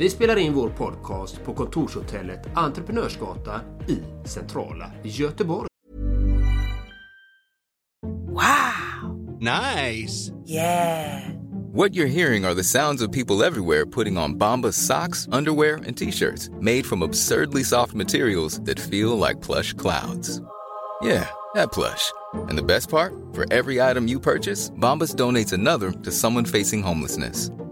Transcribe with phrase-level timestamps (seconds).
[0.00, 5.66] Vi spelar in vår podcast på kontorshotellet Entreprenörsgata i centrala Göteborg.
[9.40, 10.32] Nice.
[10.46, 11.22] Yeah.
[11.74, 15.96] What you're hearing are the sounds of people everywhere putting on Bombas socks, underwear, and
[15.96, 20.42] t-shirts made from absurdly soft materials that feel like plush clouds.
[21.02, 22.12] Yeah, that plush.
[22.48, 23.12] And the best part?
[23.34, 27.50] For every item you purchase, Bombas donates another to someone facing homelessness.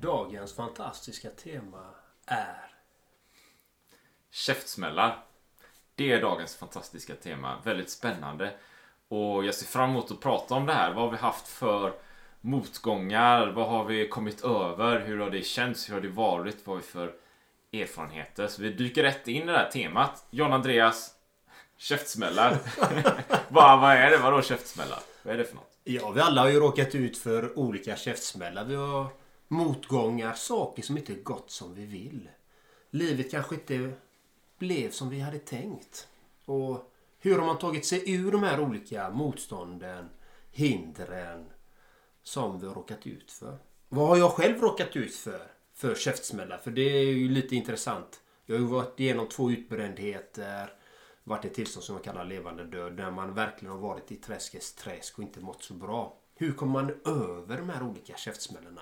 [0.00, 1.94] Dagens fantastiska tema
[2.26, 2.70] är
[4.30, 5.24] Käftsmällar.
[5.94, 7.60] Det är dagens fantastiska tema.
[7.64, 8.54] Väldigt spännande.
[9.08, 10.92] Och jag ser fram emot att prata om det här.
[10.92, 11.92] Vad har vi haft för
[12.40, 13.46] motgångar?
[13.46, 15.00] Vad har vi kommit över?
[15.00, 15.88] Hur har det känts?
[15.88, 16.66] Hur har det varit?
[16.66, 17.14] Vad har vi för
[17.72, 18.46] erfarenheter?
[18.46, 20.26] Så vi dyker rätt in i det här temat.
[20.30, 21.15] John Andreas,
[21.76, 22.58] käftsmällar.
[23.48, 24.18] vad, vad är det?
[24.18, 24.98] Vadå käftsmällar?
[25.22, 25.78] Vad är det för något?
[25.84, 28.64] Ja, vi alla har ju råkat ut för olika käftsmällar.
[28.64, 29.06] Vi har
[29.48, 32.28] motgångar, saker som inte gått som vi vill.
[32.90, 33.92] Livet kanske inte
[34.58, 36.08] blev som vi hade tänkt.
[36.44, 40.08] Och hur har man tagit sig ur de här olika motstånden,
[40.50, 41.46] hindren
[42.22, 43.58] som vi har råkat ut för?
[43.88, 45.46] Vad har jag själv råkat ut för?
[45.74, 46.58] För käftsmällar?
[46.58, 48.20] För det är ju lite intressant.
[48.46, 50.72] Jag har ju varit igenom två utbrändheter.
[51.28, 52.92] Varit i ett tillstånd som jag kallar levande död.
[52.92, 56.16] Där man verkligen har varit i träskets träsk och inte mått så bra.
[56.34, 58.80] Hur kommer man över de här olika käftsmällarna?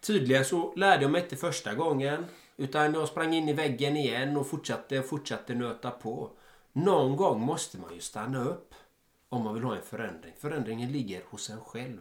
[0.00, 2.26] Tydligen så lärde jag mig inte första gången.
[2.56, 6.30] Utan jag sprang in i väggen igen och fortsatte fortsatte nöta på.
[6.72, 8.74] Någon gång måste man ju stanna upp.
[9.28, 10.34] Om man vill ha en förändring.
[10.38, 12.00] Förändringen ligger hos en själv.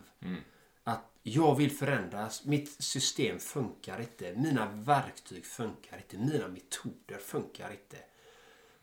[0.83, 2.45] Att jag vill förändras.
[2.45, 4.33] Mitt system funkar inte.
[4.35, 6.17] Mina verktyg funkar inte.
[6.17, 7.97] Mina metoder funkar inte.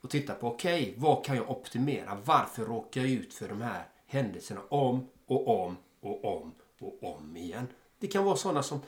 [0.01, 2.19] Och titta på, okej, okay, vad kan jag optimera?
[2.25, 7.37] Varför råkar jag ut för de här händelserna om och om och om och om
[7.37, 7.67] igen?
[7.99, 8.81] Det kan vara sådana som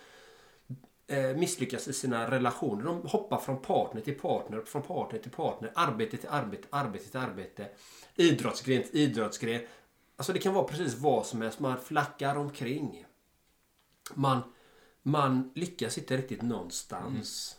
[1.06, 2.84] eh, misslyckas i sina relationer.
[2.84, 7.20] De hoppar från partner till partner, från partner till partner, arbete till arbete, arbete till
[7.20, 7.68] arbete,
[8.14, 9.60] idrottsgren till idrottsgren.
[10.16, 11.60] Alltså det kan vara precis vad som helst.
[11.60, 13.06] Man flackar omkring.
[14.14, 14.42] Man,
[15.02, 17.56] man lyckas inte riktigt någonstans.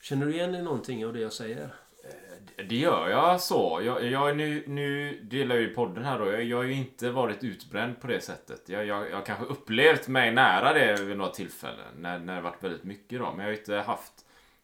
[0.00, 1.74] Känner du igen någonting av det jag säger?
[2.04, 3.80] Eh, det gör jag så.
[3.84, 6.26] Jag, jag, nu, nu delar jag ju podden här då.
[6.26, 8.68] Jag, jag har ju inte varit utbränd på det sättet.
[8.68, 11.94] Jag, jag, jag har kanske upplevt mig nära det vid några tillfällen.
[11.96, 13.30] När, när det varit väldigt mycket då.
[13.30, 14.12] Men jag har inte haft...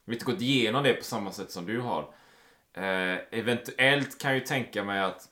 [0.05, 2.03] Jag har inte gått igenom det på samma sätt som du har.
[2.73, 5.29] Eh, eventuellt kan jag ju tänka mig att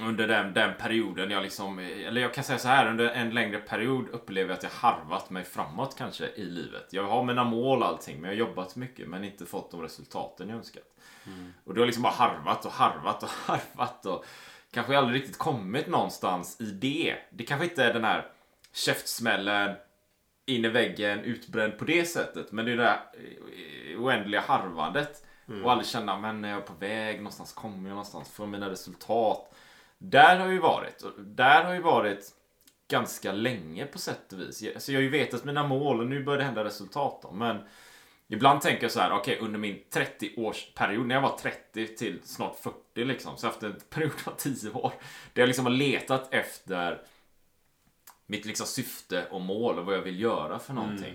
[0.00, 3.58] under den, den perioden jag liksom, eller jag kan säga så här, under en längre
[3.58, 6.88] period upplever jag att jag harvat mig framåt kanske i livet.
[6.90, 9.82] Jag har mina mål och allting, men jag har jobbat mycket men inte fått de
[9.82, 10.82] resultaten jag önskat.
[11.26, 11.52] Mm.
[11.64, 14.24] Och du har liksom bara harvat och harvat och harvat och
[14.70, 17.16] kanske aldrig riktigt kommit någonstans i det.
[17.30, 18.30] Det kanske inte är den här
[18.72, 19.76] käftsmällen,
[20.46, 22.52] in i väggen, utbränd på det sättet.
[22.52, 23.00] Men det är det där
[23.98, 25.26] oändliga harvandet.
[25.48, 25.64] Mm.
[25.64, 27.52] Och aldrig känna, men är jag på väg någonstans?
[27.52, 28.30] Kommer jag någonstans?
[28.30, 29.54] Får mina resultat?
[29.98, 31.02] Där har jag ju varit.
[31.02, 32.30] Och där har ju varit
[32.88, 34.64] ganska länge på sätt och vis.
[34.84, 37.32] Så jag har ju vetat mina mål och nu börjar det hända resultat då.
[37.32, 37.58] Men
[38.28, 42.58] Ibland tänker jag så här, okej under min 30-årsperiod, när jag var 30 till snart
[42.58, 44.92] 40 liksom, så efter en period av 10 år,
[45.32, 47.02] där jag liksom har letat efter
[48.26, 51.14] mitt liksom syfte och mål och vad jag vill göra för någonting.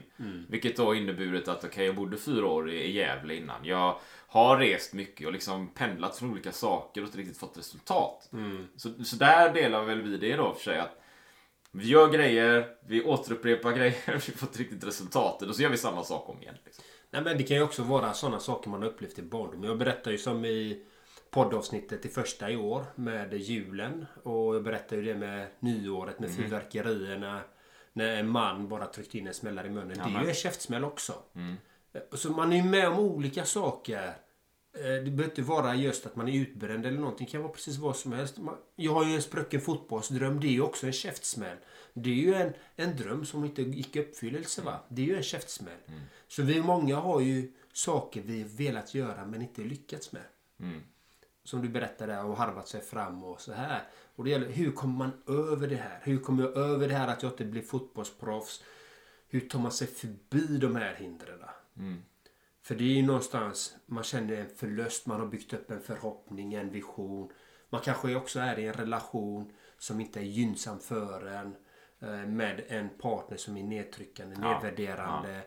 [0.49, 3.65] Vilket då inneburit att okej, jag bodde fyra år i Gävle innan.
[3.65, 3.99] Jag
[4.29, 8.29] har rest mycket och liksom pendlat från olika saker och inte riktigt fått resultat.
[8.75, 10.95] Så, så där delar väl vi det då för sig att
[11.71, 15.77] vi gör grejer, vi återupprepar grejer, vi får inte riktigt resultatet och så gör vi
[15.77, 16.55] samma sak om igen.
[16.65, 16.83] Liksom.
[17.11, 19.63] Nej, men det kan ju också vara sådana saker man har upplevt i barndom.
[19.63, 20.85] Jag berättar ju som i
[21.29, 24.05] poddavsnittet i första i år med julen.
[24.23, 27.41] Och jag berättar ju det med nyåret med fyrverkerierna.
[27.93, 29.97] När en man bara tryckte in en smällare i munnen.
[29.97, 31.13] Det är ju en käftsmäll också.
[32.13, 34.07] Så man är ju med om olika saker.
[34.73, 37.25] Eh, Det behöver inte vara just att man är utbränd eller någonting.
[37.25, 38.37] Det kan vara precis vad som helst.
[38.75, 40.39] Jag har ju en sprucken fotbollsdröm.
[40.39, 41.57] Det är ju också en käftsmäll.
[41.93, 44.61] Det är ju en, en dröm som inte gick i uppfyllelse.
[44.61, 44.79] Va?
[44.89, 45.77] Det är ju en käftsmäll.
[46.27, 50.23] Så vi många har ju saker vi velat göra men inte lyckats med.
[51.43, 53.81] Som du berättade och harvat sig fram och så här.
[54.15, 55.99] Och det gäller hur kommer man över det här?
[56.03, 58.63] Hur kommer jag över det här att jag inte blir fotbollsproffs?
[59.27, 61.39] Hur tar man sig förbi de här hindren?
[62.61, 66.53] För det är ju någonstans man känner en förlust, man har byggt upp en förhoppning,
[66.53, 67.31] en vision.
[67.69, 71.55] Man kanske också är i en relation som inte är gynnsam för en.
[71.99, 75.41] eh, Med en partner som är nedtryckande, Ja, nedvärderande.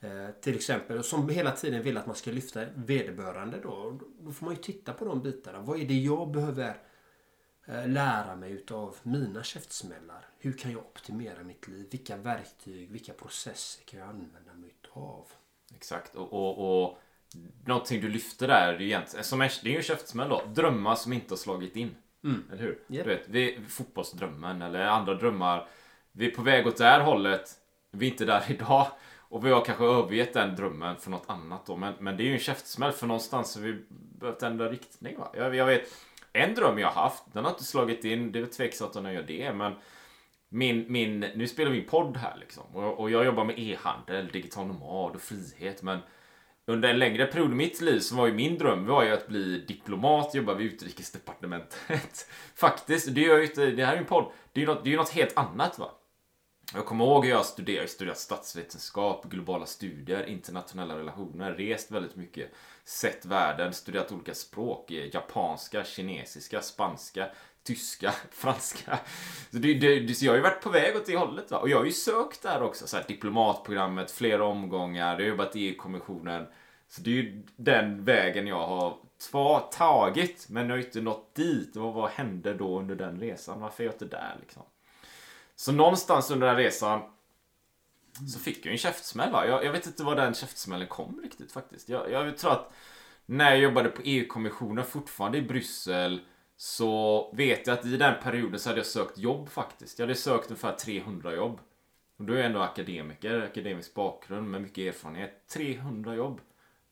[0.00, 3.98] Eh, till exempel, och som hela tiden vill att man ska lyfta vederbörande då.
[4.20, 5.58] Då får man ju titta på de bitarna.
[5.60, 6.82] Vad är det jag behöver
[7.66, 10.26] eh, lära mig utav mina käftsmällar?
[10.38, 11.88] Hur kan jag optimera mitt liv?
[11.90, 15.26] Vilka verktyg, vilka processer kan jag använda mig utav?
[15.76, 16.14] Exakt.
[16.14, 16.98] Och, och, och
[17.64, 20.28] någonting du lyfte där, det är ju egentligen, som är, det är ju en käftsmäll
[20.28, 20.42] då.
[20.54, 21.94] Drömmar som inte har slagit in.
[22.52, 22.78] Eller hur?
[22.86, 23.02] Ja.
[23.02, 25.68] Du vet, vi, fotbollsdrömmen eller andra drömmar.
[26.12, 27.50] Vi är på väg åt det här hållet.
[27.90, 28.86] Vi är inte där idag.
[29.30, 31.76] Och vi har kanske övergett den drömmen för något annat då.
[31.76, 35.18] Men, men det är ju en käftsmäll för någonstans har vi behövt ändra riktning.
[35.18, 35.30] Va?
[35.34, 35.92] Jag, jag vet,
[36.32, 38.32] en dröm jag har haft, den har inte slagit in.
[38.32, 39.52] Det är väl tveksamt om jag gör det.
[39.52, 39.74] Men
[40.48, 42.64] min, min, nu spelar vi en podd här liksom.
[42.72, 45.82] Och, och jag jobbar med e-handel, digital nomad och frihet.
[45.82, 45.98] Men
[46.66, 49.28] under en längre period i mitt liv så var ju min dröm var ju att
[49.28, 52.30] bli diplomat, jobba vid utrikesdepartementet.
[52.54, 54.32] Faktiskt, det, gör ju inte, det här är ju en podd.
[54.52, 55.90] Det är ju något, det är något helt annat va.
[56.74, 62.16] Jag kommer ihåg hur jag studerade, jag studerat statsvetenskap, globala studier, internationella relationer, rest väldigt
[62.16, 62.50] mycket,
[62.84, 67.28] sett världen, studerat olika språk, eh, japanska, kinesiska, spanska,
[67.62, 68.98] tyska, franska.
[69.50, 71.50] Så, det, det, det, så jag har ju varit på väg åt det hållet.
[71.50, 71.58] Va?
[71.58, 75.56] Och jag har ju sökt där också, så här, diplomatprogrammet, flera omgångar, jag har jobbat
[75.56, 76.46] i EU-kommissionen.
[76.88, 81.34] Så det är ju den vägen jag har tagit, men jag har ju inte nått
[81.34, 81.76] dit.
[81.76, 83.60] Och vad hände då under den resan?
[83.60, 84.62] Varför är jag inte där liksom?
[85.56, 87.00] Så någonstans under den resan
[88.32, 89.32] så fick jag en käftsmäll.
[89.32, 89.46] Va?
[89.46, 91.88] Jag, jag vet inte var den käftsmällen kom riktigt faktiskt.
[91.88, 92.72] Jag, jag tror att
[93.26, 96.20] när jag jobbade på EU-kommissionen fortfarande i Bryssel
[96.60, 99.98] så vet jag att i den perioden så hade jag sökt jobb faktiskt.
[99.98, 101.60] Jag hade sökt ungefär 300 jobb.
[102.16, 105.48] Och då är jag ändå akademiker, akademisk bakgrund med mycket erfarenhet.
[105.48, 106.40] 300 jobb.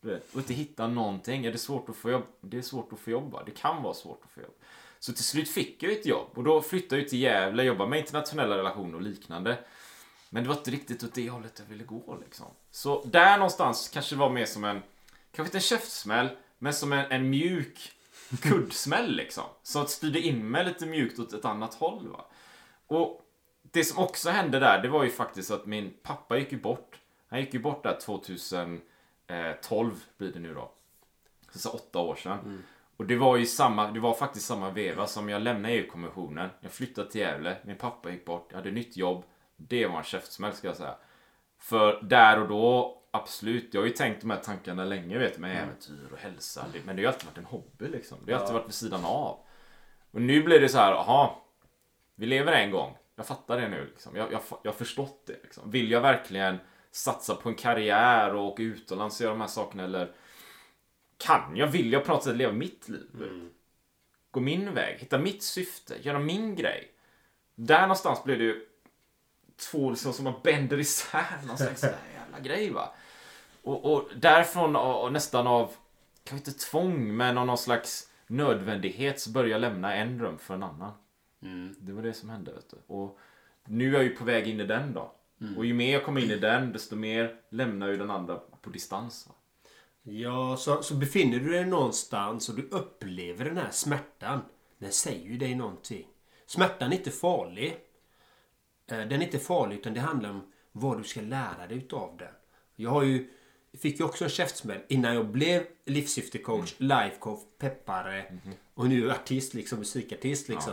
[0.00, 1.46] Du vet, och inte hitta någonting.
[1.46, 2.22] Är det svårt att få jobb?
[2.40, 3.42] Det är svårt att få jobb va?
[3.46, 4.54] Det kan vara svårt att få jobb.
[4.98, 7.98] Så till slut fick jag ett jobb och då flyttade jag till Gävle, jobbade med
[7.98, 9.58] internationella relationer och liknande.
[10.30, 12.46] Men det var inte riktigt åt det hållet jag ville gå liksom.
[12.70, 14.82] Så där någonstans kanske det var mer som en,
[15.32, 17.95] kanske inte en käftsmäll, men som en, en mjuk
[18.42, 19.44] kuddsmäll liksom.
[19.62, 22.24] Så att styrde in mig lite mjukt åt ett annat håll va.
[22.86, 23.22] Och
[23.62, 27.00] det som också hände där, det var ju faktiskt att min pappa gick ju bort.
[27.28, 30.72] Han gick ju bort där 2012 blir det nu då.
[31.50, 32.62] Så åtta år sedan.
[32.96, 36.50] Och det var ju samma, det var faktiskt samma veva som jag lämnade EU-kommissionen.
[36.60, 39.24] Jag flyttade till Gävle, min pappa gick bort, jag hade nytt jobb.
[39.56, 40.94] Det var en käftsmäll ska jag säga.
[41.58, 45.62] För där och då, absolut, jag har ju tänkt de här tankarna länge vet med
[45.62, 46.64] äventyr och hälsa.
[46.84, 48.18] Men det har ju alltid varit en hobby liksom.
[48.26, 49.38] Det har alltid varit vid sidan av.
[50.10, 51.44] Och nu blir det så här, aha,
[52.14, 52.96] vi lever en gång.
[53.16, 53.86] Jag fattar det nu.
[53.86, 54.16] Liksom.
[54.16, 55.42] Jag, jag, jag har förstått det.
[55.42, 55.70] Liksom.
[55.70, 56.58] Vill jag verkligen
[56.90, 59.84] satsa på en karriär och åka utomlands och göra de här sakerna?
[59.84, 60.12] Eller
[61.18, 63.50] kan jag, vill jag på något sätt leva mitt liv?
[64.30, 66.92] Gå min väg, hitta mitt syfte, göra min grej.
[67.54, 68.66] Där någonstans blir det ju
[69.70, 72.94] två liksom som man bänder isär någon slags jävla grej va.
[73.66, 75.72] Och, och därifrån och, nästan av,
[76.24, 80.54] kanske inte tvång, men av någon slags nödvändighet så börjar jag lämna en dröm för
[80.54, 80.92] en annan.
[81.78, 82.76] Det var det som hände vet du.
[82.86, 83.18] Och
[83.64, 85.12] nu är jag ju på väg in i den då.
[85.56, 88.70] Och ju mer jag kommer in i den, desto mer lämnar ju den andra på
[88.70, 89.28] distans.
[90.02, 94.40] Ja, så, så befinner du dig någonstans och du upplever den här smärtan.
[94.78, 96.06] Den säger ju dig någonting.
[96.46, 97.76] Smärtan är inte farlig.
[98.86, 102.16] Eh, Den är inte farlig utan det handlar om vad du ska lära dig utav
[102.16, 102.32] den.
[102.76, 103.30] Jag har ju
[103.76, 107.04] fick ju också en käftsmäll innan jag blev livssyftecoach, Mm.
[107.04, 108.54] lifecoach, peppare Mhm.
[108.74, 110.48] och nu artist, liksom musikartist.
[110.48, 110.72] Liksom.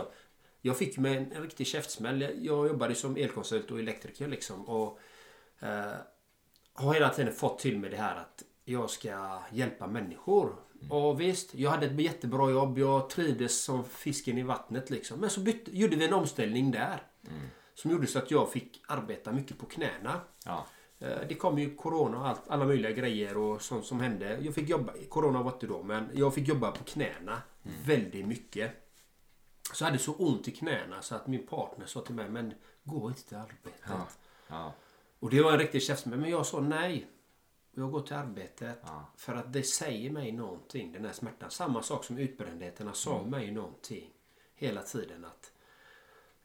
[0.60, 2.20] Jag fick med en, en riktig käftsmäll.
[2.20, 4.64] Jag, jag jobbade som elkonsult och elektriker liksom.
[4.68, 4.98] Och
[5.60, 5.92] eh,
[6.72, 10.56] har hela tiden fått till mig det här att jag ska hjälpa människor.
[10.90, 12.78] Och visst, jag hade ett jättebra jobb.
[12.78, 15.20] Jag trivdes som fisken i vattnet liksom.
[15.20, 17.02] Men så bytte, gjorde vi en omställning där.
[17.74, 20.20] Som gjorde så att jag fick arbeta mycket på knäna.
[20.44, 20.66] Ja.
[21.04, 24.38] Eh, Det kom ju corona och allt, alla möjliga grejer och sånt som hände.
[24.42, 27.42] Jag fick jobba, corona var inte då, men jag fick jobba på knäna
[27.84, 28.70] väldigt mycket.
[29.72, 32.54] Så jag hade så ont i knäna så att min partner sa till mig, men
[32.84, 33.80] gå inte till arbetet.
[33.88, 34.06] Ja.
[34.48, 34.72] Ja.
[35.18, 36.18] Och det var en riktig käftsmäll.
[36.20, 37.06] Men jag sa nej.
[37.76, 38.78] Jag går till arbetet.
[38.86, 39.06] Ja.
[39.16, 41.50] För att det säger mig någonting, den här smärtan.
[41.50, 43.30] Samma sak som utbrändheten sa Mm.
[43.30, 44.10] mig någonting.
[44.54, 45.52] Hela tiden att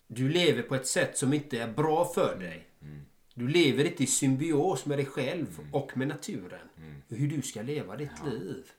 [0.07, 2.67] du lever på ett sätt som inte är bra för dig.
[2.81, 3.05] Mm.
[3.39, 5.73] Du lever inte i symbios med dig själv Mm.
[5.73, 6.67] och med naturen.
[7.07, 8.71] Hur du ska leva ditt liv.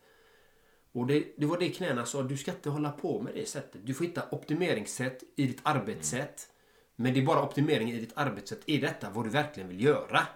[0.93, 3.81] Och det, det var det knäna sa, du ska inte hålla på med det sättet.
[3.87, 6.49] Du får hitta optimeringssätt i ditt arbetssätt.
[6.97, 8.61] Men det är bara optimering i ditt arbetssätt.
[8.67, 10.27] Är detta vad du verkligen vill göra?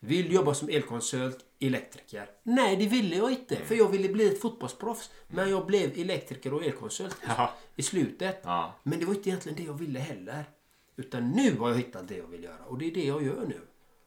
[0.00, 2.28] Vill du jobba som elkonsult, elektriker?
[2.42, 3.56] Nej, det ville jag inte.
[3.56, 5.10] För jag ville bli ett fotbollsproffs.
[5.28, 7.54] Men jag blev elektriker och elkonsult Ja.
[7.76, 8.40] i slutet.
[8.44, 8.74] Ja.
[8.82, 10.44] Men det var inte egentligen det jag ville heller.
[10.96, 12.64] Utan nu har jag hittat det jag vill göra.
[12.66, 13.60] Och det är det jag gör nu.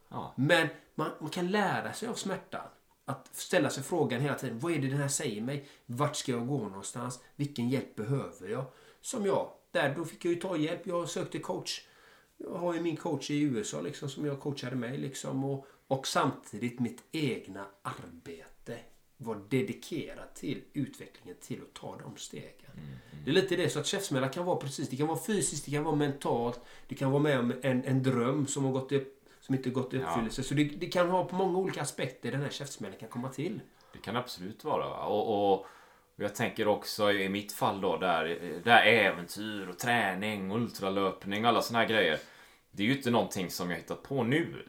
[0.09, 0.33] Ja.
[0.37, 2.67] Men man, man kan lära sig av smärtan.
[3.05, 4.59] Att ställa sig frågan hela tiden.
[4.59, 5.69] Vad är det den här säger mig?
[5.85, 7.19] Vart ska jag gå någonstans?
[7.35, 8.65] Vilken hjälp behöver jag?
[9.01, 9.51] Som jag.
[9.71, 10.87] Där då fick jag ju ta hjälp.
[10.87, 11.87] Jag sökte coach.
[12.37, 15.43] Jag har ju min coach i USA liksom som jag coachade mig liksom.
[15.43, 18.45] Och, och samtidigt mitt egna arbete
[19.21, 22.71] var dedikerat till utvecklingen till att ta de stegen.
[23.25, 25.71] Det är lite det så att käftsmällar kan vara precis, det kan vara fysiskt, det
[25.71, 29.23] kan vara mentalt, det kan vara med om en, en dröm som har gått upp,
[29.41, 30.43] som inte gått i uppfyllelse.
[30.43, 33.61] Så det, det kan ha på många olika aspekter den här käftsmällen kan komma till.
[33.93, 34.89] Det kan absolut vara.
[34.89, 35.05] va?
[35.05, 35.65] Och, och,
[36.15, 41.49] och jag tänker också i mitt fall då där, där äventyr och träning, ultralöpning och
[41.49, 42.19] alla såna här grejer.
[42.71, 44.65] Det är ju inte någonting som jag hittat på nu.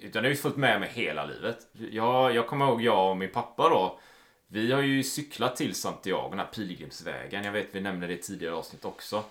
[0.00, 1.58] Utan det har ju följt med mig hela livet.
[1.90, 3.98] Jag, jag kommer ihåg jag och min pappa då.
[4.46, 7.44] Vi har ju cyklat till Santiago, den här pilgrimsvägen.
[7.44, 9.24] Jag vet vi nämnde det i tidigare avsnitt också.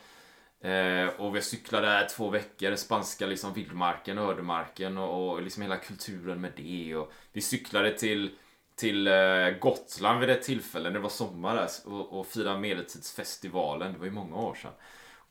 [0.63, 5.77] Eh, och vi cyklade där två veckor, spanska liksom vildmarken, ödemarken och, och liksom hela
[5.77, 6.95] kulturen med det.
[6.95, 8.31] Och vi cyklade till,
[8.75, 13.99] till eh, Gotland vid ett tillfälle, det var sommar där, och, och firade medeltidsfestivalen, det
[13.99, 14.71] var ju många år sedan.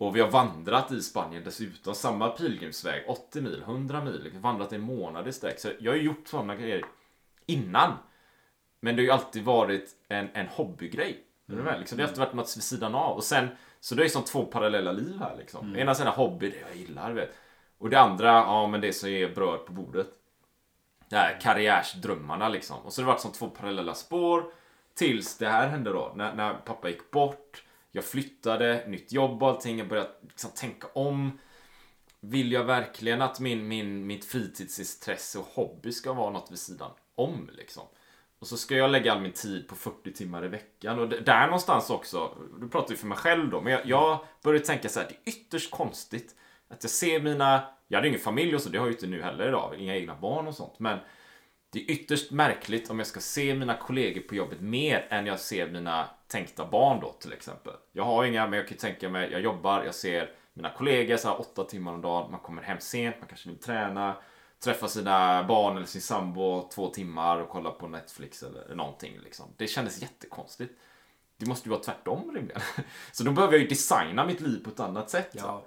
[0.02, 4.80] Och vi har vandrat i Spanien dessutom, samma pilgrimsväg, 80 mil, 100 mil, vandrat en
[4.80, 5.60] månad i sträck.
[5.60, 6.84] Så jag har ju gjort sådana grejer
[7.46, 7.92] innan.
[8.80, 11.24] Men det har ju alltid varit en, en hobbygrej.
[11.46, 11.80] Med?
[11.80, 13.16] Liksom, det har alltid varit något vid sidan av.
[13.16, 13.48] Och sen,
[13.80, 15.36] så det är som två parallella liv här.
[15.36, 15.76] Liksom.
[15.76, 17.12] Ena sidan hobby, det jag gillar.
[17.12, 17.30] Vet.
[17.78, 20.08] Och det andra, ja men det som är bröd på bordet.
[21.08, 22.76] Det här karriärsdrömmarna liksom.
[22.78, 24.44] Och så har det varit som två parallella spår.
[24.94, 26.12] Tills det här hände då.
[26.16, 27.62] När, när pappa gick bort.
[27.92, 29.78] Jag flyttade, nytt jobb och allting.
[29.78, 31.38] Jag började liksom tänka om.
[32.20, 36.90] Vill jag verkligen att min, min, mitt fritidsintresse och hobby ska vara något vid sidan
[37.14, 37.82] om liksom?
[38.38, 40.98] Och så ska jag lägga all min tid på 40 timmar i veckan.
[40.98, 44.66] Och där någonstans också, du pratar ju för mig själv då, men jag, jag började
[44.66, 46.34] tänka så här, det är ytterst konstigt
[46.68, 49.06] att jag ser mina, jag hade ingen familj och så, det har jag ju inte
[49.06, 50.98] nu heller idag, inga egna barn och sånt, men
[51.72, 55.40] det är ytterst märkligt om jag ska se mina kollegor på jobbet mer än jag
[55.40, 57.72] ser mina tänkta barn då till exempel.
[57.92, 61.28] Jag har inga, men jag kan tänka mig, jag jobbar, jag ser mina kollegor så
[61.28, 64.16] här åtta timmar om dagen, man kommer hem sent, man kanske vill träna,
[64.64, 69.46] träffa sina barn eller sin sambo två timmar och kolla på Netflix eller någonting liksom.
[69.56, 70.72] Det kändes jättekonstigt.
[71.36, 72.60] Det måste ju vara tvärtom rimligen.
[73.12, 75.30] Så då behöver jag ju designa mitt liv på ett annat sätt.
[75.32, 75.64] Ja.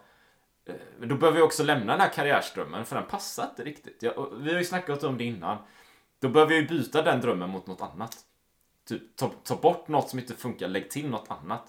[1.00, 4.04] Men då behöver jag också lämna den här karriärströmmen för den passar inte riktigt.
[4.04, 5.58] Jag, vi har ju snackat om det innan.
[6.26, 8.18] Då behöver jag ju byta den drömmen mot något annat.
[8.88, 11.68] Typ ta, ta bort något som inte funkar, lägg till något annat.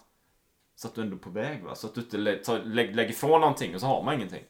[0.77, 1.75] Så att du ändå är på väg va.
[1.75, 4.45] Så att du inte lä, ta, lägg, lägger ifrån någonting och så har man ingenting.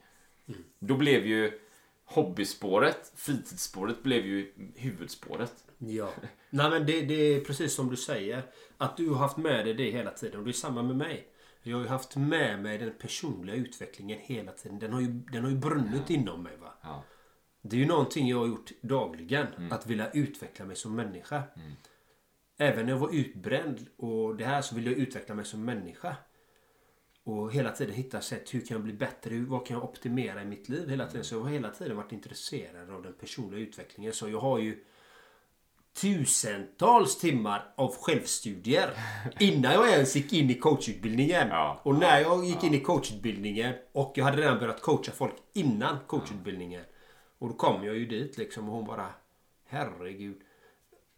[0.79, 1.61] Då blev ju
[2.05, 5.65] hobbyspåret, fritidsspåret blev ju huvudspåret.
[5.79, 6.11] Ja.
[6.51, 8.43] Nej men det, det är precis som du säger.
[8.79, 10.39] Att du har haft med dig det hela tiden.
[10.39, 11.29] Och det är samma med mig.
[11.63, 14.79] Jag har ju haft med mig den personliga utvecklingen hela tiden.
[14.79, 16.57] Den har ju, den har ju brunnit inom mig.
[16.57, 16.75] va.
[16.83, 17.05] Ja.
[17.69, 19.47] Det är ju någonting jag har gjort dagligen.
[19.71, 21.43] Att vilja utveckla mig som människa.
[22.59, 26.17] Även när jag var utbränd och det här så vill jag utveckla mig som människa.
[27.25, 28.55] Och hela tiden hitta sätt.
[28.55, 29.39] Hur kan jag bli bättre?
[29.39, 31.25] Vad kan jag optimera i mitt liv hela tiden?
[31.25, 34.13] Så jag har hela tiden varit intresserad av den personliga utvecklingen.
[34.13, 34.85] Så jag har ju
[36.01, 38.91] tusentals timmar av självstudier
[39.41, 41.49] innan jag ens gick in i coachutbildningen.
[41.49, 41.81] Ja.
[41.83, 45.99] Och när jag gick in i coachutbildningen och jag hade redan börjat coacha folk innan
[46.07, 46.83] coachutbildningen.
[47.39, 49.09] Och då kom jag ju dit liksom och hon bara
[49.65, 50.41] Herregud.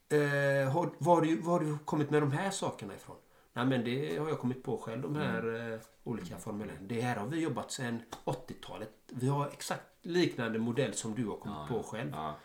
[0.09, 3.17] Eh, har, var, du, var har du kommit med de här sakerna ifrån?
[3.53, 5.73] Nej men det har jag kommit på själv de här Mm.
[5.73, 6.89] eh, olika formulären.
[6.89, 8.91] Det här har vi jobbat sedan 80-talet.
[9.07, 12.11] Vi har exakt liknande modell som du har kommit på själv.
[12.13, 12.37] Ja.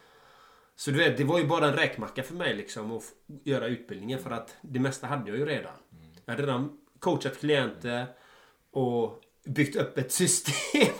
[0.75, 3.03] Så du vet, det var ju bara en räkmacka för mig liksom att
[3.43, 5.73] göra utbildningen för att det mesta hade jag ju redan.
[6.25, 8.05] Jag hade redan coachat klienter
[8.71, 10.93] och byggt upp ett system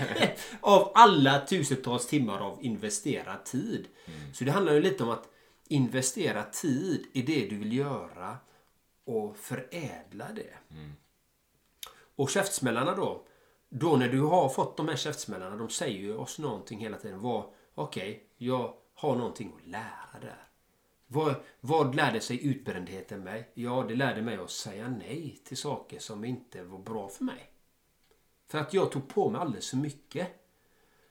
[0.60, 3.88] av alla tusentals timmar av investerad tid.
[4.32, 5.28] Så det handlar ju lite om att
[5.68, 8.36] investera tid i det du vill göra
[9.04, 10.54] och förädla det.
[12.16, 13.26] Och käftsmällarna då.
[13.68, 17.20] Då när du har fått de här käftsmällarna, de säger ju oss någonting hela tiden.
[17.20, 20.46] Vad, Okej, jag har någonting att lära där.
[21.06, 23.50] Vad, vad lärde sig utbrändheten mig?
[23.54, 27.50] Ja, det lärde mig att säga nej till saker som inte var bra för mig.
[28.50, 30.28] För att jag tog på mig alldeles för mycket.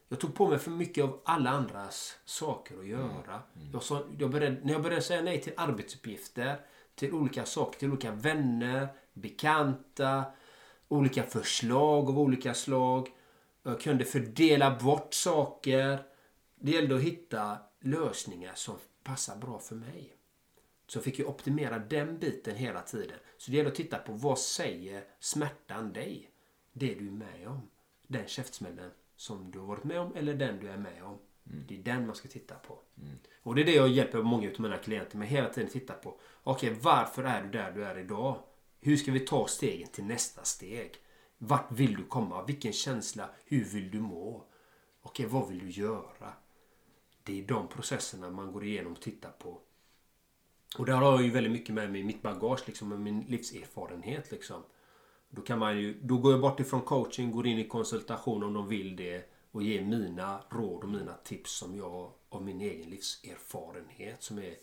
[0.07, 3.41] Jag tog på mig för mycket av alla andras saker att göra.
[3.73, 6.61] Jag sa, jag började, när jag började säga nej till arbetsuppgifter,
[6.95, 10.23] till olika saker, till olika vänner, bekanta,
[10.87, 13.09] olika förslag av olika slag.
[13.63, 16.03] Jag kunde fördela bort saker.
[16.55, 20.15] Det gällde att hitta lösningar som passar bra för mig.
[20.87, 23.17] Så fick jag optimera den biten hela tiden.
[23.37, 26.28] Så det gäller att titta på vad säger smärtan dig?
[26.79, 27.69] Det du är med om.
[28.07, 31.17] Den käftsmällen som du har varit med om eller den du är med om.
[31.43, 32.79] Det är den man ska titta på.
[33.43, 36.19] Och det är det jag hjälper många av mina klienter med hela tiden titta på.
[36.43, 38.43] Okej, varför är du där du är idag?
[38.79, 40.91] Hur ska vi ta stegen till nästa steg?
[41.37, 42.43] Vart vill du komma?
[42.43, 43.29] Vilken känsla?
[43.45, 44.43] Hur vill du må?
[45.01, 46.33] Okej, vad vill du göra?
[47.23, 49.61] Det är de processerna man går igenom och tittar på.
[50.77, 53.19] Och där har jag ju väldigt mycket med mig i mitt bagage, liksom, med min
[53.21, 54.31] livserfarenhet.
[54.31, 54.63] Liksom.
[55.29, 58.53] Då, kan man ju, då går jag bort ifrån coaching, går in i konsultation om
[58.53, 62.89] de vill det och ger mina råd och mina tips som jag av min egen
[62.89, 64.23] livserfarenhet.
[64.23, 64.53] Som är,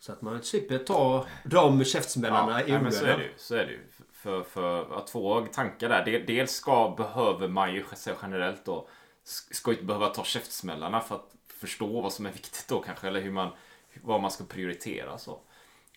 [0.00, 3.20] så att man slipper ta de käftsmällarna i nej, men så är onödan.
[3.20, 3.32] det ju.
[3.36, 3.80] Så är det ju.
[4.12, 6.04] För, för två tankar där.
[6.04, 7.84] Del- Dels ska, behöver man ju
[8.22, 8.88] generellt då.
[9.50, 13.08] Ska inte behöva ta käftsmällarna för att förstå vad som är viktigt då kanske.
[13.08, 13.50] Eller hur man,
[14.02, 15.40] vad man ska prioritera så.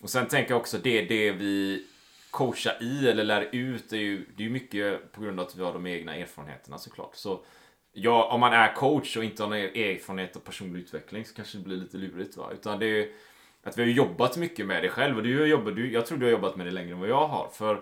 [0.02, 1.88] Och sen tänker jag också det, det vi
[2.32, 5.56] coacha i eller lär ut är ju, det är ju mycket på grund av att
[5.56, 7.16] vi har de egna erfarenheterna såklart.
[7.16, 7.46] Så
[7.94, 11.58] ja, om man är coach och inte har någon erfarenhet av personlig utveckling så kanske
[11.58, 12.50] det blir lite lurigt va.
[12.54, 13.14] Utan det är ju
[13.64, 16.18] att vi har jobbat mycket med det själv och du har jobbat, du, jag tror
[16.18, 17.50] du har jobbat med det längre än vad jag har.
[17.54, 17.82] För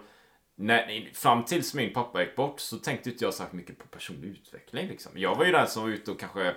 [0.56, 4.30] när, fram tills min pappa gick bort så tänkte inte jag särskilt mycket på personlig
[4.30, 4.88] utveckling.
[4.88, 5.12] Liksom.
[5.16, 6.56] Jag var ju den som var ute och kanske...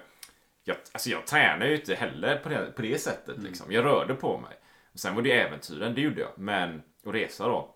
[0.64, 3.42] Jag, alltså jag tränade ju inte heller på det, på det sättet.
[3.42, 3.72] Liksom.
[3.72, 4.52] Jag rörde på mig.
[4.92, 6.30] Och sen var det äventyren, det gjorde jag.
[6.36, 7.71] Men, och resa då.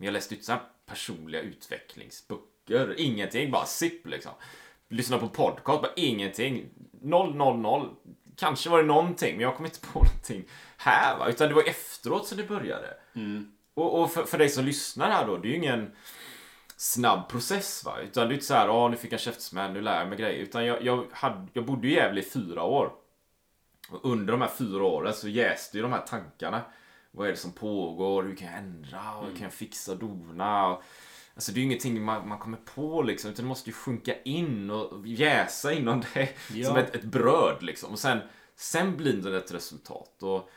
[0.00, 2.94] Men jag läste inte så här personliga utvecklingsböcker.
[2.98, 4.32] Ingenting, bara sipp liksom.
[4.88, 6.66] Lyssna på podcast, bara ingenting.
[7.02, 7.88] Noll, noll, noll.
[8.36, 10.44] Kanske var det någonting, men jag kom inte på någonting
[10.76, 11.28] här va.
[11.28, 12.96] Utan det var efteråt som det började.
[13.74, 15.96] Och, och för, för dig som lyssnar här då, det är ju ingen
[16.76, 17.98] snabb process va.
[18.00, 20.18] Utan det är inte så här, ja nu fick jag käftsmäll, nu lär jag mig
[20.18, 20.42] grejer.
[20.42, 22.92] Utan jag, jag, hade, jag bodde i Gävle i fyra år.
[23.90, 26.62] Och under de här fyra åren så jäste ju de här tankarna.
[27.10, 28.22] Vad är det som pågår?
[28.22, 29.14] Hur kan jag ändra?
[29.18, 30.78] Och hur kan jag fixa och dona?
[31.34, 33.30] Alltså det är ju ingenting man, man kommer på liksom.
[33.30, 36.28] Utan det måste ju sjunka in och jäsa inom det.
[36.54, 36.68] Ja.
[36.68, 37.92] Som ett, ett bröd liksom.
[37.92, 38.18] Och sen,
[38.56, 40.22] sen blir det ett resultat.
[40.22, 40.50] Och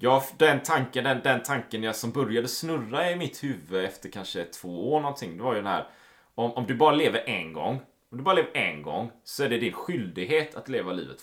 [0.00, 4.44] Ja, den tanken, den, den tanken jag som började snurra i mitt huvud efter kanske
[4.44, 5.36] två år någonting.
[5.36, 5.88] Det var ju den här.
[6.34, 7.80] Om, om du bara lever en gång.
[8.10, 9.10] Om du bara lever en gång.
[9.24, 11.22] Så är det din skyldighet att leva livet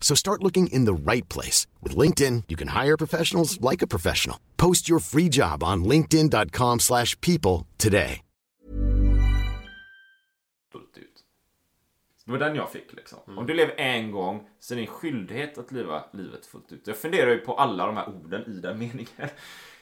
[0.00, 1.66] So start looking in the right place.
[1.82, 4.38] With LinkedIn, you can hire professionals like a professional.
[4.56, 8.22] Post your free job on linkedin.com slash people today.
[10.76, 11.24] fullt ut.
[12.24, 13.18] Det var den jag fick liksom.
[13.38, 16.86] Om du lever en gång så är det en skyldighet att leva livet fullt ut.
[16.86, 19.28] Jag funderar ju på alla de här orden i den meningen.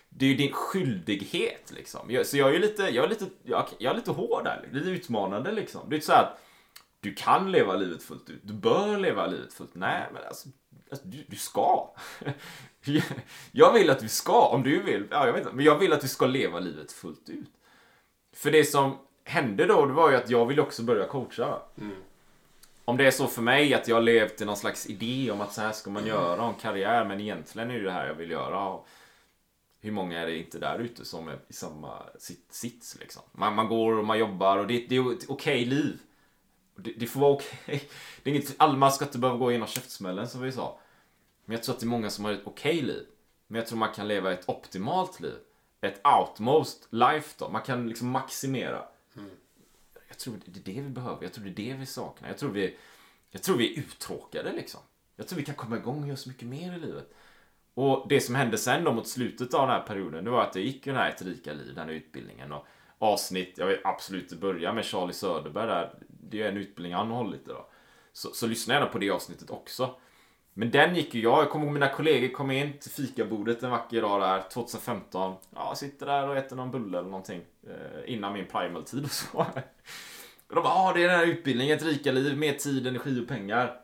[0.08, 2.22] Det är ju din skyldighet liksom.
[2.24, 4.68] Så jag är ju lite, jag är lite, jag, är lite hård där.
[4.72, 5.88] Lite utmanande liksom.
[5.88, 6.40] Det är inte så att
[7.04, 8.40] du kan leva livet fullt ut.
[8.42, 9.76] Du bör leva livet fullt ut.
[9.76, 10.48] Nej, men alltså,
[10.90, 11.94] alltså du, du ska.
[13.52, 15.08] jag vill att du ska, om du vill.
[15.10, 15.56] Ja, jag vet inte.
[15.56, 17.48] Men jag vill att du ska leva livet fullt ut.
[18.32, 21.58] För det som hände då, det var ju att jag ville också börja coacha.
[22.84, 25.52] Om det är så för mig att jag levt i någon slags idé om att
[25.52, 28.30] så här ska man göra, om karriär, men egentligen är det det här jag vill
[28.30, 28.68] göra.
[28.68, 28.88] Och
[29.80, 33.22] hur många är det inte där ute som är i samma sit- sits liksom?
[33.32, 35.98] Man, man går och man jobbar och det, det är ett okej liv.
[36.76, 37.88] Det, det får vara okej.
[38.22, 40.80] Det är inget, alla man ska inte behöva gå igenom käftsmällen som vi sa.
[41.44, 43.06] Men jag tror att det är många som har ett okej liv.
[43.46, 45.36] Men jag tror man kan leva ett optimalt liv.
[45.80, 47.48] Ett outmost life då.
[47.48, 48.84] Man kan liksom maximera.
[50.08, 51.22] Jag tror det är det vi behöver.
[51.22, 52.28] Jag tror det är det vi saknar.
[52.28, 52.76] Jag tror vi,
[53.30, 54.80] jag tror vi är uttråkade liksom.
[55.16, 57.14] Jag tror vi kan komma igång och göra så mycket mer i livet.
[57.74, 60.54] Och det som hände sen då mot slutet av den här perioden, det var att
[60.54, 62.52] jag gick ju den här Ett rika liv, den här utbildningen.
[62.52, 62.66] Och
[62.98, 65.94] avsnitt, jag vill absolut börja med Charlie Söderberg där.
[66.30, 67.64] Det är en utbildning han har hållit idag.
[68.12, 69.94] Så, så lyssna gärna på det avsnittet också.
[70.54, 71.38] Men den gick ju jag.
[71.38, 75.34] Jag kommer ihåg mina kollegor kom in till fikabordet en vacker dag där 2015.
[75.54, 77.42] Ja, sitter där och äter någon bulle eller någonting.
[77.66, 79.38] Eh, innan min primal-tid och så.
[80.48, 83.20] Och de bara, ah, det är den här utbildningen, ett rika liv, mer tid, energi
[83.20, 83.80] och pengar.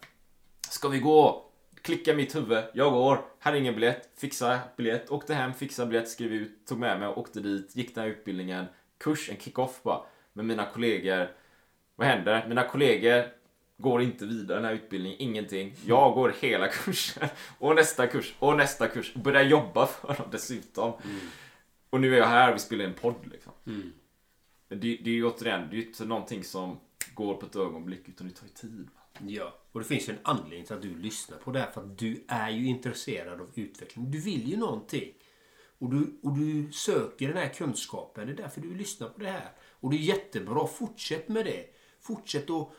[0.71, 1.51] Ska vi gå?
[1.83, 3.25] Klicka mitt huvud, jag går.
[3.39, 7.09] Här är ingen biljett, fixa biljett, åkte hem, fixa biljett, skrev ut, tog med mig
[7.09, 8.65] och åkte dit, gick den här utbildningen.
[8.99, 10.01] Kurs, en kick-off bara.
[10.33, 11.31] Med mina kollegor.
[12.01, 12.49] Vad händer?
[12.49, 13.25] Mina kollegor
[13.77, 15.75] går inte vidare den här utbildningen, ingenting.
[15.87, 20.27] Jag går hela kursen och nästa kurs och nästa kurs och börjar jobba för dem
[20.33, 20.93] dessutom.
[21.91, 23.53] Och nu är jag här och vi spelar en podd liksom.
[24.69, 26.81] Men det, det är ju återigen, det är ju inte någonting som
[27.15, 28.89] går på ett ögonblick utan det tar ju tid.
[29.27, 31.71] Ja, och det finns ju en anledning till att du lyssnar på det här.
[31.71, 34.11] För att du är ju intresserad av utveckling.
[34.11, 35.13] Du vill ju någonting.
[35.79, 38.27] Och du, och du söker den här kunskapen.
[38.27, 39.53] Det är därför du lyssnar på det här.
[39.81, 40.67] Och det är jättebra.
[40.67, 41.80] Fortsätt med det.
[42.01, 42.73] Fortsätt att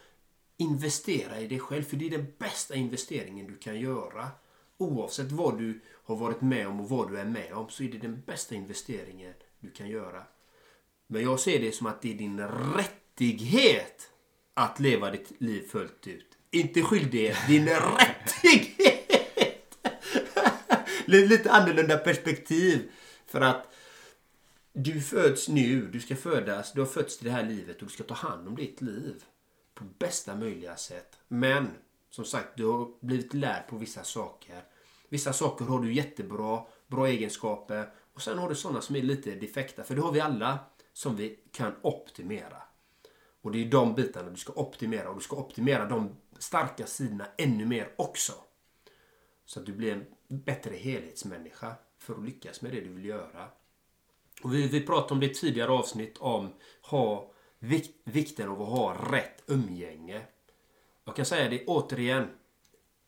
[0.58, 1.84] investera i dig själv.
[1.84, 4.28] För det är den bästa investeringen du kan göra.
[4.78, 7.88] Oavsett vad du har varit med om och vad du är med om så är
[7.88, 10.24] det den bästa investeringen du kan göra.
[11.08, 14.10] Men jag ser det som att det är din rättighet
[14.54, 16.38] att leva ditt liv fullt ut.
[16.52, 19.78] Inte skyldighet, din rättighet!
[21.06, 22.92] Lite lite annorlunda perspektiv.
[23.28, 23.74] För att
[24.74, 27.94] du föds nu, du ska födas, du har fötts till det här livet och du
[27.94, 29.24] ska ta hand om ditt liv.
[29.74, 31.20] På bästa möjliga sätt.
[31.28, 31.68] Men,
[32.10, 34.64] som sagt, du har blivit lärd på vissa saker.
[35.10, 37.94] Vissa saker har du jättebra, bra egenskaper.
[38.14, 39.84] Och sen har du sådana som är lite defekta.
[39.84, 40.60] För det har vi alla
[40.94, 42.62] som vi kan optimera.
[43.42, 45.10] Och det är de bitarna du ska optimera.
[45.10, 48.34] Och du ska optimera de starka sidorna ännu mer också.
[49.46, 53.50] Så att du blir en bättre helhetsmänniska för att lyckas med det du vill göra.
[54.44, 56.50] Och vi, vi pratade om det i tidigare avsnitt om
[56.82, 60.22] ha, vik, vikten av att ha rätt umgänge.
[61.06, 62.28] Jag kan säga det återigen.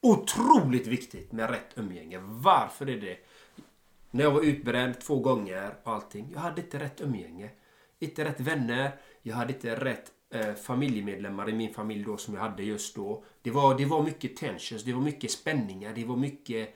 [0.01, 2.19] Otroligt viktigt med rätt umgänge.
[2.21, 3.17] Varför är det?
[4.11, 6.29] När jag var utbränd två gånger och allting.
[6.33, 7.49] Jag hade inte rätt umgänge.
[7.99, 8.91] Inte rätt vänner.
[9.21, 13.23] Jag hade inte rätt eh, familjemedlemmar i min familj då som jag hade just då.
[13.41, 16.75] Det var, det var mycket tensions, det var mycket spänningar, det var mycket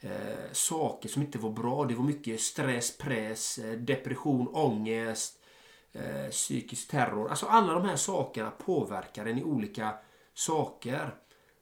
[0.00, 1.84] eh, saker som inte var bra.
[1.84, 5.40] Det var mycket stress, press, eh, depression, ångest,
[5.92, 7.28] eh, psykisk terror.
[7.28, 9.94] Alltså alla de här sakerna påverkar en i olika
[10.34, 11.14] saker.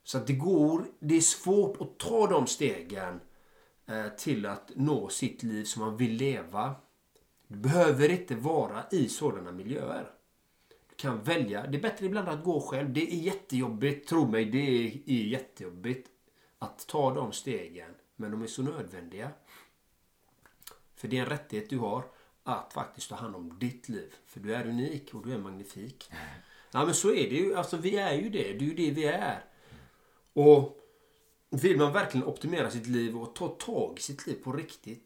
[0.05, 3.21] Så att det går, det är svårt att ta de stegen
[3.87, 6.75] eh, till att nå sitt liv som man vill leva.
[7.47, 10.11] Du behöver inte vara i sådana miljöer.
[10.91, 11.67] Du kan välja.
[11.67, 12.93] Det är bättre ibland att gå själv.
[12.93, 14.09] Det är jättejobbigt.
[14.09, 16.09] Tro mig, det är jättejobbigt
[16.59, 17.91] att ta de stegen.
[18.21, 19.31] Men de är så nödvändiga.
[20.95, 22.05] För det är en rättighet du har
[22.43, 24.15] att faktiskt ta hand om ditt liv.
[24.27, 26.11] För du är unik och du är magnifik.
[26.71, 27.55] Ja men så är det ju.
[27.55, 28.53] Alltså vi är ju det.
[28.53, 29.45] Det är ju det vi är.
[30.33, 30.79] Och
[31.51, 35.05] vill man verkligen optimera sitt liv och ta tag i sitt liv på riktigt.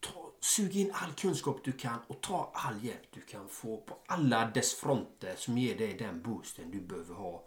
[0.00, 3.98] Ta, sug in all kunskap du kan och ta all hjälp du kan få på
[4.06, 7.44] alla dess fronter som ger dig den boosten du behöver ha.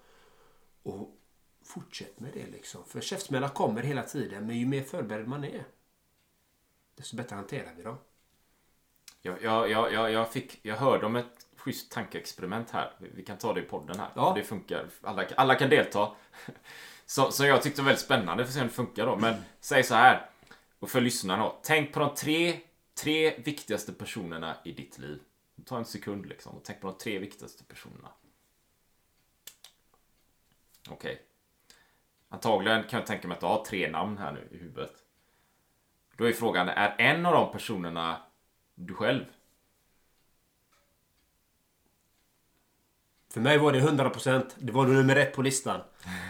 [0.83, 1.17] Och
[1.65, 2.85] fortsätt med det liksom.
[2.85, 5.63] För käftsmällar kommer hela tiden, men ju mer förberedd man är,
[6.95, 7.97] desto bättre hanterar vi dem.
[9.21, 12.93] Jag, jag, jag, jag, fick, jag hörde om ett schysst tankeexperiment här.
[12.99, 14.09] Vi- kan ta det i podden här.
[14.15, 14.33] Ja.
[14.37, 14.87] Det funkar.
[15.01, 16.11] Alla, alla kan delta.
[17.07, 19.15] Så, så jag tyckte var väldigt spännande för att se om det funkar då.
[19.15, 20.29] Men säg så här.
[20.79, 21.59] Och för lyssnarna då.
[21.63, 22.59] Tänk på de tre,
[22.93, 25.19] tre viktigaste personerna i ditt liv.
[25.65, 28.11] Ta en sekund liksom och tänk på de tre viktigaste personerna.
[30.89, 31.21] Okej.
[32.29, 34.91] Antagligen kan jag tänka mig att du har tre namn här nu i huvudet.
[36.17, 38.17] Då är frågan, är en av de personerna
[38.75, 39.25] du själv?
[43.33, 44.45] För mig var det 100%.
[44.57, 45.81] Det var nummer ett på listan.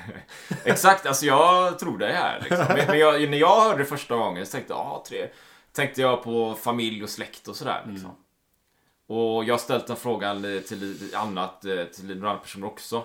[0.64, 2.40] Exakt, alltså jag tror det här.
[2.40, 2.66] Liksom.
[2.88, 5.28] Men, jag, när jag hörde det första gången så tänkte jag, ah, tre.
[5.72, 7.86] Tänkte jag på familj och släkt och sådär.
[7.88, 8.16] Liksom.
[9.08, 13.04] Och jag har ställt den frågan till annat, eh, till några andra personer också.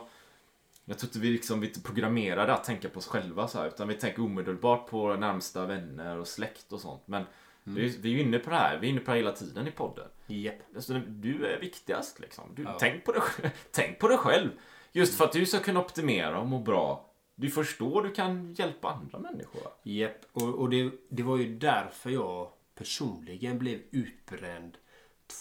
[0.85, 3.69] Jag tror inte vi liksom vi inte programmerade att tänka på oss själva så här,
[3.69, 7.03] utan vi tänker omedelbart på närmsta vänner och släkt och sånt.
[7.07, 7.25] Men
[7.65, 9.67] vi, vi är ju inne på det här, vi är inne på det hela tiden
[9.67, 10.09] i podden.
[10.27, 10.55] Japp.
[10.75, 12.45] Alltså, du är viktigast liksom.
[12.55, 12.77] Du, Ja.
[12.81, 14.51] tänk, på sj- tänk på det själv.
[14.93, 17.07] Just för att du ska kunna optimera och må bra.
[17.35, 19.63] Det är först då du kan hjälpa andra människor.
[19.83, 20.21] Japp.
[20.33, 24.77] Och, och det, det var ju därför jag personligen blev utbränd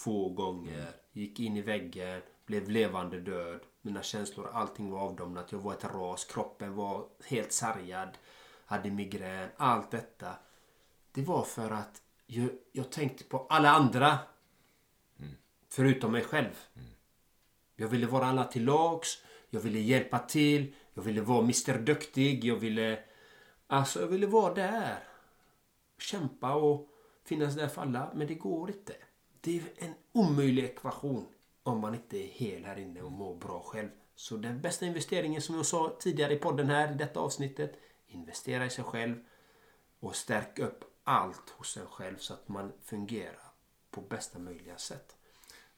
[0.04, 0.86] två gånger.
[1.12, 3.60] Gick in i väggen, blev levande död.
[3.82, 5.52] Mina känslor, allting var avdomnat.
[5.52, 6.24] Jag var ett ras.
[6.24, 8.18] Kroppen var helt sargad.
[8.66, 9.48] Hade migrän.
[9.56, 10.34] Allt detta.
[11.12, 14.18] Det var för att jag, jag tänkte på alla andra.
[15.68, 16.58] Förutom mig själv.
[17.76, 19.22] Jag ville vara alla till lags.
[19.50, 20.74] Jag ville hjälpa till.
[20.94, 22.44] Jag ville vara Mr Duktig.
[22.44, 22.98] Jag ville...
[23.66, 24.98] Alltså, jag ville vara där.
[25.98, 26.88] Kämpa och
[27.24, 28.10] finnas där för alla.
[28.14, 28.94] Men det går inte.
[29.40, 31.26] Det är en omöjlig ekvation
[31.62, 33.88] om man inte är hel här inne och mår bra själv.
[34.14, 37.80] Så den bästa investeringen som jag sa tidigare i podden här i detta avsnittet.
[38.06, 39.16] Investera i sig själv
[40.00, 43.52] och stärk upp allt hos en själv så att man fungerar
[43.90, 45.16] på bästa möjliga sätt.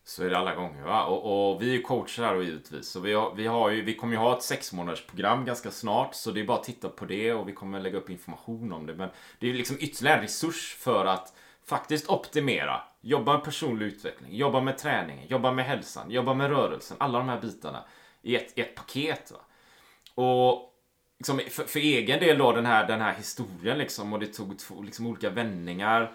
[0.03, 0.83] Så är det alla gånger.
[0.83, 1.05] Va?
[1.05, 2.89] Och, och vi är coacher här och givetvis.
[2.89, 5.71] Så vi, har, vi, har ju, vi kommer ju ha ett sex månaders program ganska
[5.71, 6.15] snart.
[6.15, 8.85] Så det är bara att titta på det och vi kommer lägga upp information om
[8.85, 8.95] det.
[8.95, 11.33] Men det är ju liksom ytterligare en resurs för att
[11.65, 12.81] faktiskt optimera.
[13.05, 16.97] Jobba med personlig utveckling, jobba med träningen, jobba med hälsan, jobba med rörelsen.
[16.99, 17.83] Alla de här bitarna
[18.21, 19.31] i ett, i ett paket.
[19.31, 19.39] Va?
[20.23, 20.73] Och
[21.17, 24.59] liksom, för, för egen del då den här, den här historien liksom och det tog
[24.59, 26.11] två liksom, olika vändningar.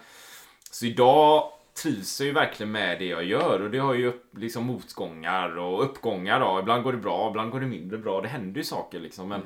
[0.71, 1.51] Så idag
[1.83, 5.57] trivs jag ju verkligen med det jag gör och det har ju upp, liksom motgångar
[5.57, 6.59] och uppgångar då.
[6.59, 8.21] Ibland går det bra, ibland går det mindre bra.
[8.21, 9.41] Det händer ju saker liksom men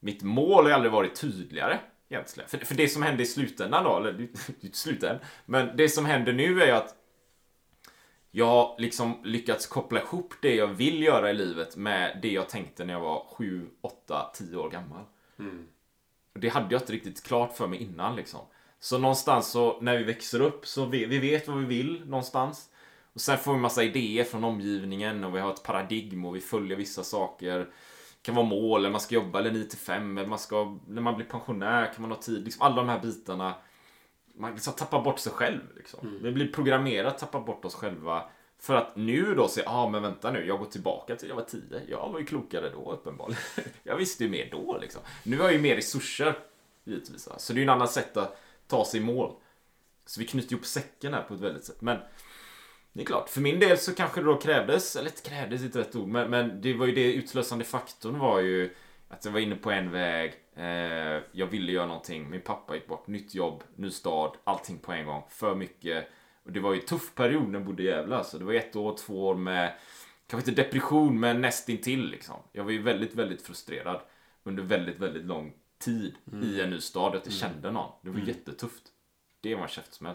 [0.00, 1.78] mitt mål har aldrig varit tydligare
[2.08, 2.48] egentligen.
[2.48, 4.20] För, för det som hände i slutändan då, eller
[4.60, 6.94] inte slut än, men det som händer nu är ju att
[8.30, 12.48] jag har liksom lyckats koppla ihop det jag vill göra i livet med det jag
[12.48, 15.04] tänkte när jag var 7, 8, 10 år gammal.
[16.34, 18.40] Och det hade jag inte riktigt klart för mig innan liksom.
[18.80, 22.70] Så någonstans så när vi växer upp så vi, vi vet vad vi vill någonstans.
[23.12, 26.40] Och sen får vi massa idéer från omgivningen och vi har ett paradigm och vi
[26.40, 27.68] följer vissa saker.
[28.28, 31.02] Kan vara mål, eller man ska jobba eller 9 till 5 eller man ska, när
[31.02, 32.44] man blir pensionär kan man ha tid.
[32.44, 33.54] Liksom alla de här bitarna.
[34.34, 35.60] Man liksom tappar bort sig själv.
[35.76, 36.18] Liksom.
[36.22, 38.22] Vi blir programmerade att tappa bort oss själva.
[38.58, 41.36] För att nu då se, ja ah, men vänta nu, jag går tillbaka till jag
[41.36, 41.62] var 10.
[41.88, 43.42] Jag var ju klokare då uppenbarligen.
[43.82, 45.00] jag visste ju mer då liksom.
[45.22, 46.38] Nu har jag ju mer resurser,
[46.84, 47.28] givetvis.
[47.36, 49.34] Så det är ju en annan sätt att ta sig i mål.
[50.06, 51.80] Så vi knyter ihop säcken här på ett väldigt sätt.
[51.80, 51.98] Men
[52.98, 55.96] det är klart, för min del så kanske det då krävdes, eller krävdes inte rätt
[55.96, 58.74] ord, men, men det var ju det utlösande faktorn var ju
[59.08, 60.34] att jag var inne på en väg.
[60.56, 62.30] Eh, jag ville göra någonting.
[62.30, 63.06] Min pappa gick bort.
[63.06, 65.22] Nytt jobb, ny stad, allting på en gång.
[65.28, 66.08] För mycket.
[66.42, 68.16] Och det var ju en tuff period när jag bodde i Gävle.
[68.16, 68.38] Alltså.
[68.38, 69.74] Det var ett år, två år med,
[70.26, 72.36] kanske inte depression, men nästintill liksom.
[72.52, 74.00] Jag var ju väldigt, väldigt frustrerad
[74.42, 77.16] under väldigt, väldigt lång tid i en ny stad.
[77.16, 77.90] Att jag kände någon.
[78.02, 78.82] Det var jättetufft.
[79.40, 80.14] Det var en käftsmäll.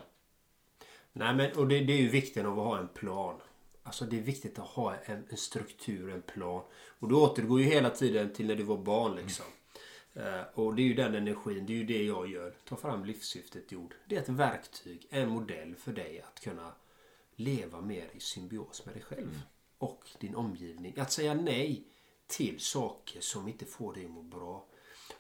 [1.14, 3.36] Nej, men och det, det är ju viktigt av att ha en plan.
[3.84, 6.64] Alltså det är viktigt att ha en, en struktur, en plan.
[7.00, 9.46] Och du återgår ju hela tiden till när du var barn liksom.
[10.14, 12.56] Eh, och det är ju den energin, det är ju det jag gör.
[12.66, 13.96] Ta fram livssyftet jord.
[14.06, 16.74] Det är ett verktyg, en modell för dig att kunna
[17.36, 19.42] leva mer i symbios med dig själv.
[19.78, 21.00] Och din omgivning.
[21.00, 21.88] Att säga nej
[22.28, 24.66] till saker som inte får dig att må bra.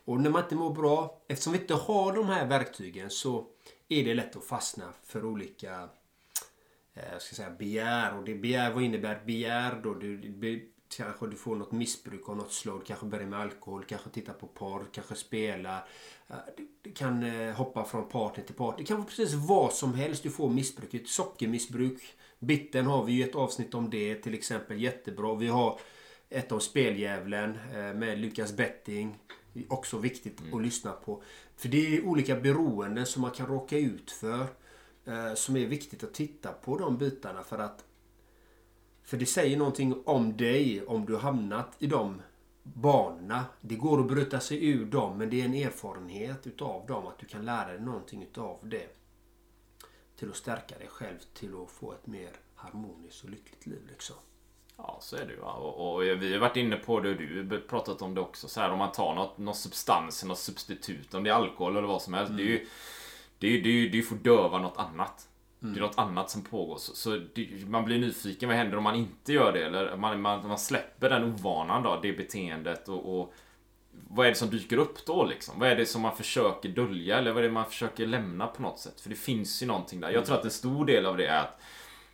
[0.06, 3.48] Och när man inte mår bra, eftersom vi inte har de här verktygen så
[3.90, 5.90] är det lätt att fastna för olika
[6.94, 8.18] eh, ska säga, begär.
[8.18, 9.94] Och det begär, vad innebär begär då?
[9.94, 10.60] Du, be,
[10.98, 12.80] kanske du får något missbruk av något slag.
[12.80, 15.84] Du kanske börjar med alkohol, kanske titta på porr, kanske spela.
[16.28, 18.78] Eh, du, du kan eh, hoppa från partner till partner.
[18.78, 20.94] Det kan vara precis vad som helst du får missbruk.
[20.94, 22.16] Ett sockermissbruk.
[22.40, 24.82] Bitten har vi ju ett avsnitt om det till exempel.
[24.82, 25.36] Jättebra.
[25.36, 25.80] Vi har
[26.30, 29.18] ett om speldjävulen eh, med Lukas Betting.
[29.70, 31.24] Också viktigt att lyssna på.
[31.56, 34.48] För det är olika beroenden som man kan råka ut för.
[35.06, 37.86] Eh, som är viktigt att titta på de bitarna för att
[39.04, 42.22] för det säger någonting om dig om du har hamnat i de
[42.64, 43.46] banorna.
[43.62, 47.20] Det går att bryta sig ur dem men det är en erfarenhet utav dem att
[47.20, 48.88] du kan lära dig någonting utav det.
[50.16, 54.16] Till att stärka dig själv till att få ett mer harmoniskt och lyckligt liv liksom.
[54.78, 55.40] Ja, så är det ju.
[55.40, 58.48] Och, och vi har varit inne på det och du har pratat om det också.
[58.48, 61.88] Så här, om man tar något, någon substans, något substitut, om det är alkohol eller
[61.88, 62.34] vad som helst.
[62.38, 62.68] Det är ju
[63.40, 65.28] det är, ju- det är, ju- det är ju för att döva något annat.
[65.60, 66.78] Det är något annat som pågår.
[66.78, 68.50] Så, så det, man blir nyfiken.
[68.50, 69.66] Vad händer om man inte gör det?
[69.66, 73.34] Eller man, man, man släpper den ovanan då, det beteendet och, och
[74.10, 75.60] vad är det som dyker upp då liksom?
[75.60, 78.62] Vad är det som man försöker dölja eller vad är det man försöker lämna på
[78.62, 79.02] något sätt?
[79.02, 80.10] För det finns ju någonting där.
[80.10, 81.60] Jag tror att en stor del av det är att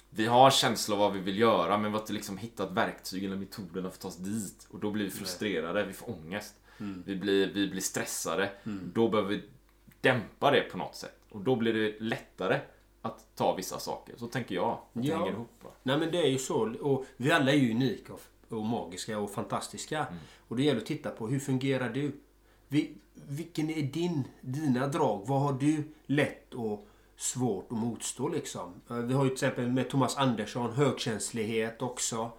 [0.09, 3.23] vi har känsla av vad vi vill göra men vi har inte liksom hittat verktyg
[3.25, 4.67] eller metoderna för att ta oss dit.
[4.69, 6.55] Och då blir vi frustrerade, vi får ångest.
[7.05, 8.51] Vi, blir, vi blir stressade.
[8.93, 9.43] Då behöver vi
[10.01, 11.15] dämpa det på något sätt.
[11.29, 12.59] Och då blir det lättare
[13.01, 14.15] att ta vissa saker.
[14.17, 14.69] Så tänker jag.
[14.69, 15.17] Att det Ja.
[15.17, 15.51] hänger ihop.
[15.63, 15.69] Va?
[15.83, 16.75] Nej men det är ju så.
[16.81, 18.13] Och vi alla är ju unika
[18.49, 20.05] och, magiska och fantastiska.
[20.47, 22.11] Och det gäller att titta på hur fungerar du?
[22.67, 25.23] Vi, vilken är din, dina drag?
[25.27, 26.87] Vad har du lätt och
[27.19, 28.81] svårt att motstå liksom?
[28.89, 32.31] Eh, vi har ju till exempel med Thomas Andersson högkänslighet också.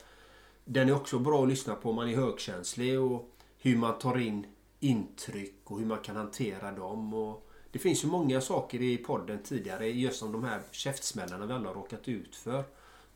[0.65, 4.19] Den är också bra att lyssna på om man är högkänslig och hur man tar
[4.19, 4.47] in
[4.81, 7.15] intryck och hur man kan hantera dem.
[7.15, 11.53] Och det finns ju många saker i podden tidigare just om de här käftsmällarna vi
[11.53, 12.65] alla har råkat ut för.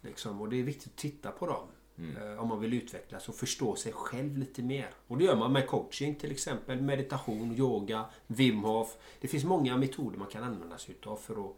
[0.00, 0.40] Liksom.
[0.40, 1.66] Och det är viktigt att titta på dem
[1.98, 4.90] eh, Om man vill utvecklas och förstå sig själv lite mer.
[5.06, 6.80] Och det gör man med coaching till exempel.
[6.80, 8.96] Meditation, yoga, Wim Hof.
[9.20, 11.56] Det finns många metoder man kan använda sig utav för att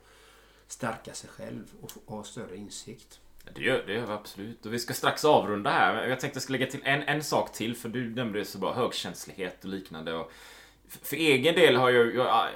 [0.66, 3.20] stärka sig själv och ha större insikt.
[3.54, 4.66] Det gör, det gör vi absolut.
[4.66, 6.08] Och vi ska strax avrunda här.
[6.08, 7.76] Jag tänkte jag ska lägga till en, en sak till.
[7.76, 8.74] För du nämnde det så bra.
[8.74, 10.14] Högkänslighet och liknande.
[10.14, 10.32] Och
[10.88, 12.48] för egen del har jag, jag...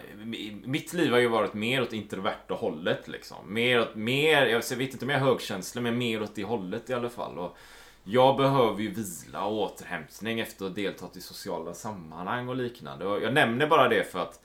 [0.65, 3.09] Mitt liv har ju varit mer åt introverta hållet.
[3.09, 3.55] Liksom.
[3.55, 3.95] Mer åt...
[3.95, 7.11] Mer, jag vet inte om jag är högkänslig, men mer åt det hållet i alla
[7.11, 7.39] fall.
[7.39, 7.57] Och
[8.05, 13.07] jag behöver ju vila och återhämtning efter att ha deltagit i sociala sammanhang och liknande.
[13.07, 14.43] Och jag nämner bara det för att...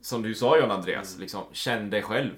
[0.00, 2.32] Som du sa John Andreas, liksom, känn dig själv.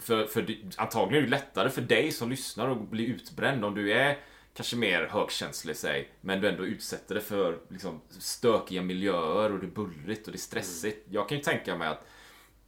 [0.00, 3.92] För, för antagligen är det lättare för dig som lyssnar att bli utbränd om du
[3.92, 4.18] är
[4.56, 9.66] kanske mer högkänslig säg, men du ändå utsätter dig för liksom, stökiga miljöer och det
[9.66, 11.06] är bullrigt och det är stressigt.
[11.10, 12.06] Jag kan ju tänka mig att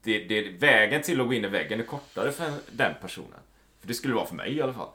[0.03, 3.41] det, det, vägen till att gå in i väggen är kortare för den personen.
[3.81, 4.91] För det skulle vara för mig i alla fall.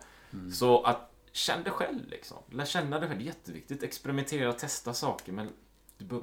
[0.53, 2.37] Så att känn dig själv liksom.
[2.51, 3.19] Lär känna dig själv.
[3.19, 3.83] Det är jätteviktigt.
[3.83, 5.31] Experimentera, testa saker.
[5.31, 5.49] Men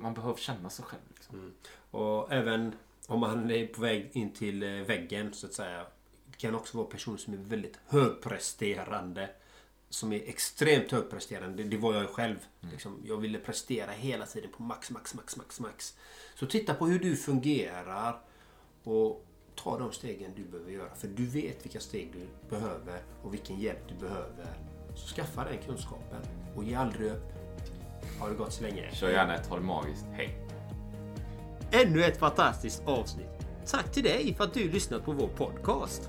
[0.01, 1.03] man behöver känna sig själv.
[1.15, 1.53] Liksom.
[1.91, 2.75] Och även
[3.07, 5.87] om man är på väg in till eh, väggen så att säga.
[6.27, 9.31] Det kan också vara personer som är väldigt högpresterande.
[9.91, 11.65] Som är extremt högpresterande.
[11.65, 12.37] Det var jag själv.
[12.73, 15.97] Liksom, jag ville prestera hela tiden på max, max, max, max, max.
[16.35, 18.21] Så titta på hur du fungerar.
[18.85, 20.95] Och ta de stegen du behöver göra.
[20.95, 24.47] För du vet vilka steg du behöver och vilken hjälp du behöver.
[24.95, 26.23] Så skaffa den kunskapen.
[26.57, 27.33] Och ge aldrig upp.
[28.21, 28.95] Ha det gott så länge.
[28.95, 30.07] Kör gärna ett Ha det magiskt.
[30.13, 30.47] Hej!
[31.73, 33.27] Ännu ett fantastiskt avsnitt.
[33.67, 36.09] Tack till dig för att du lyssnat på vår podcast.